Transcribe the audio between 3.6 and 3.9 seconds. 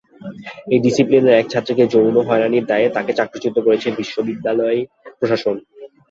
করেছে